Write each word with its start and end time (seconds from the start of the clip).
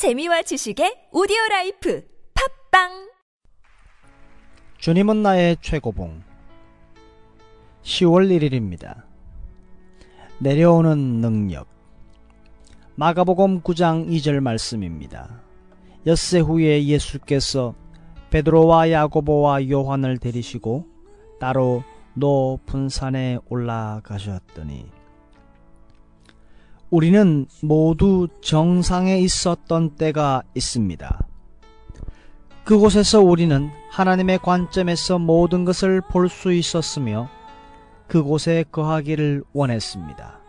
재미와 0.00 0.40
지식의 0.40 1.12
오디오 1.12 1.36
life 1.50 2.02
팟빵 2.70 3.10
주님은 4.78 5.22
나의 5.22 5.58
최고봉 5.60 6.22
10월 7.82 8.30
1일입니다. 8.30 9.02
내려오는 10.38 10.96
능력 11.20 11.68
마가복음 12.94 13.60
9장 13.60 14.08
2절 14.08 14.40
말씀입니다. 14.40 15.42
엿새 16.06 16.38
후에 16.38 16.86
예수께서 16.86 17.74
베드로와 18.30 18.90
야고보와 18.92 19.68
요한을 19.68 20.16
데리시고 20.16 20.86
따로 21.38 21.84
높은 22.14 22.88
산에 22.88 23.36
올라가셨더니 23.50 24.99
우리는 26.90 27.46
모두 27.62 28.26
정상에 28.40 29.18
있었던 29.20 29.90
때가 29.90 30.42
있습니다. 30.56 31.26
그곳에서 32.64 33.20
우리는 33.20 33.70
하나님의 33.90 34.38
관점에서 34.38 35.18
모든 35.18 35.64
것을 35.64 36.00
볼 36.00 36.28
수 36.28 36.52
있었으며 36.52 37.28
그곳에 38.08 38.64
거하기를 38.72 39.44
원했습니다. 39.52 40.40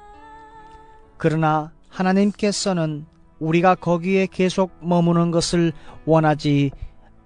그러나 1.18 1.72
하나님께서는 1.90 3.05
우리가 3.40 3.76
거기에 3.76 4.26
계속 4.26 4.71
머무는 4.82 5.30
것을 5.30 5.73
원하지 6.05 6.71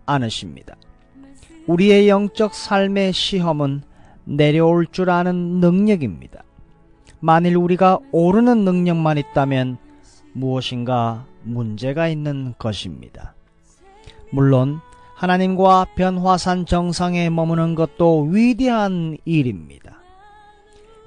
않으십니다. 0.06 0.76
우리의 1.68 2.10
영적 2.10 2.54
삶의 2.54 3.14
시험은 3.14 3.84
내려올 4.26 4.86
줄 4.88 5.10
아는 5.10 5.62
능력입니다. 5.62 6.44
만일 7.26 7.58
우리가 7.58 7.98
오르는 8.12 8.66
능력만 8.66 9.18
있다면 9.18 9.80
무엇인가 10.34 11.26
문제가 11.42 12.08
있는 12.08 12.54
것입니다. 12.60 13.34
물론 14.30 14.80
하나님과 15.16 15.88
변화산 15.96 16.68
정상에 16.68 17.32
머무는 17.32 17.74
것도 17.74 18.28
위대한 18.30 19.18
일입니다. 19.26 20.04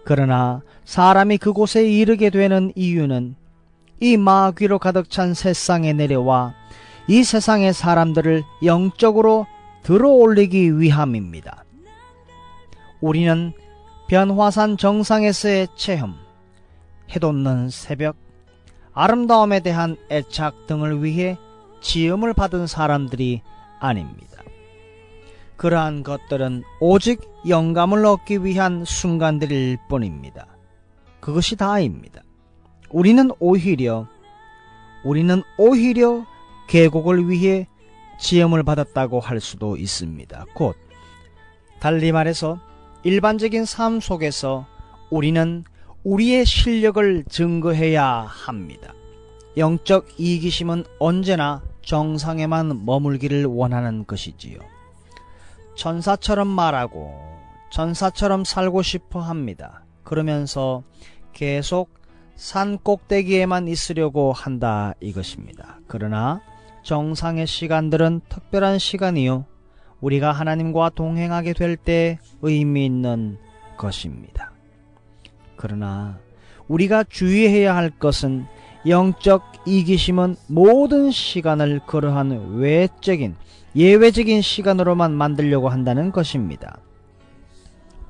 그러나 0.05 0.63
사람이 0.85 1.39
그곳에 1.39 1.89
이르게 1.89 2.31
되는 2.31 2.73
이유는 2.75 3.37
이 4.01 4.17
마귀로 4.17 4.81
가득 4.81 5.11
찬 5.11 5.35
세상에 5.35 5.93
내려와 5.93 6.53
이 7.07 7.23
세상의 7.23 7.73
사람들을 7.73 8.43
영적으로 8.65 9.47
들어올리기 9.85 10.81
위함입니다. 10.81 11.63
우리는 13.01 13.53
변화산 14.09 14.79
정상에서의 14.79 15.69
체험, 15.77 16.15
해돋는 17.15 17.69
새벽, 17.69 18.17
아름다움에 18.95 19.61
대한 19.61 19.99
애착 20.11 20.67
등을 20.67 21.05
위해 21.05 21.37
지음을 21.83 22.33
받은 22.33 22.67
사람들이 22.67 23.43
아닙니다. 23.79 24.43
그러한 25.59 26.05
것들은 26.05 26.63
오직 26.81 27.21
영감을 27.47 28.07
얻기 28.07 28.45
위한 28.45 28.87
순간들일 28.87 29.77
뿐입니다. 29.91 30.47
그것이 31.21 31.57
다입니다. 31.57 32.23
우리는 32.89 33.31
오히려 33.41 34.09
우리는 35.05 35.43
오히려 35.59 36.25
계곡을 36.69 37.29
위해 37.29 37.69
지음을 38.19 38.63
받았다고 38.63 39.21
할 39.21 39.39
수도 39.39 39.77
있습니다. 39.77 40.47
곧 40.55 40.77
달리 41.79 42.11
말해서 42.11 42.59
일반적인 43.05 43.65
삶 43.65 44.01
속에서 44.01 44.67
우리는 45.11 45.65
우리의 46.05 46.45
실력을 46.45 47.25
증거해야 47.29 48.07
합니다. 48.07 48.93
영적 49.57 50.09
이기심은 50.19 50.85
언제나 50.99 51.63
정상에만 51.83 52.85
머물기를 52.85 53.47
원하는 53.47 54.07
것이지요. 54.07 54.59
천사처럼 55.75 56.47
말하고 56.47 57.19
전사처럼 57.71 58.45
살고 58.45 58.83
싶어 58.83 59.21
합니다. 59.21 59.85
그러면서 60.03 60.83
계속 61.33 61.91
산 62.35 62.79
꼭대기에만 62.79 63.69
있으려고 63.69 64.33
한다 64.33 64.95
이것입니다. 65.01 65.81
그러나 65.87 66.41
정상의 66.83 67.47
시간들은 67.47 68.23
특별한 68.29 68.79
시간이요. 68.79 69.45
우리가 70.01 70.33
하나님과 70.33 70.91
동행하게 70.91 71.53
될 71.55 71.77
때 71.77 72.19
의미 72.43 72.87
있는 72.87 73.37
것입니다. 73.77 74.53
그러나 75.57 76.19
우리가 76.69 77.05
주의해야 77.05 77.75
할 77.75 77.91
것은 77.91 78.47
영적 78.87 79.65
이기심은 79.67 80.37
모든 80.47 81.11
시간을 81.11 81.81
그러한 81.87 82.57
외적인 82.59 83.35
예외적인 83.75 84.41
시간으로만 84.41 85.13
만들려고 85.13 85.69
한다는 85.69 86.13
것입니다. 86.13 86.79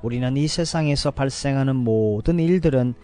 우리는 0.03 0.37
이 0.37 0.47
세상에서 0.47 1.11
발생하는 1.11 1.75
모든 1.75 2.39
일들은 2.39 2.95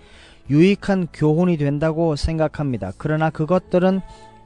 유익한 0.51 1.09
교훈이 1.13 1.57
된다고 1.57 2.17
생각합니다. 2.17 2.93
그러나 2.99 3.31
그것들은 3.31 4.01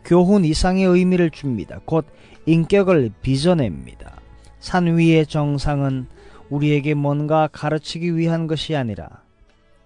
교훈 0.05 0.45
이상의 0.45 0.85
의미를 0.85 1.31
줍니다. 1.31 1.81
곧 1.85 2.07
인격을 2.47 3.11
빚어냅니다. 3.21 4.18
산 4.61 4.97
위의 4.97 5.27
정상은 5.27 6.07
우리에게 6.51 6.95
뭔가 6.95 7.49
가르치기 7.51 8.17
위한 8.17 8.47
것이 8.47 8.75
아니라 8.75 9.23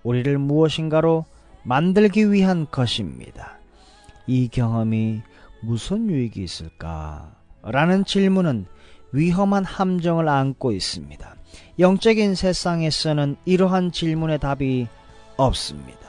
우리를 0.02 0.38
무엇인가로 0.38 1.24
만들기 1.64 2.32
위한 2.32 2.66
것입니다. 2.70 3.58
이 4.26 4.48
경험이 4.48 5.22
무슨 5.60 6.10
유익이 6.10 6.42
있을까? 6.42 7.34
라는 7.62 8.04
질문은 8.04 8.66
위험한 9.12 9.64
함정을 9.64 10.28
안고 10.28 10.72
있습니다. 10.72 11.36
영적인 11.78 12.34
세상에서는 12.34 13.36
이러한 13.44 13.92
질문의 13.92 14.38
답이 14.38 14.88
없습니다. 15.36 16.00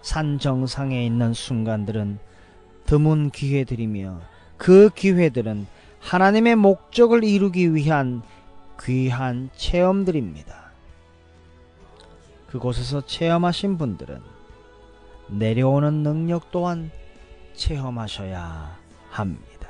산 0.00 0.38
정상에 0.38 1.06
있는 1.06 1.32
순간들은 1.32 2.18
드문 2.86 3.30
기회들이며 3.30 4.20
그 4.56 4.90
기회들은 4.94 5.66
하나님의 6.02 6.56
목적을 6.56 7.24
이루기 7.24 7.74
위한 7.74 8.22
귀한 8.80 9.48
체험들입니다. 9.56 10.72
그곳에서 12.48 13.06
체험하신 13.06 13.78
분들은 13.78 14.20
내려오는 15.28 16.02
능력 16.02 16.50
또한 16.50 16.90
체험하셔야 17.54 18.76
합니다. 19.10 19.61